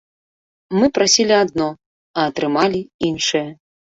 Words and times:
Мы 0.77 0.85
прасілі 0.95 1.35
адно, 1.43 1.67
а 2.21 2.25
атрымалі 2.31 2.81
іншае. 3.11 3.45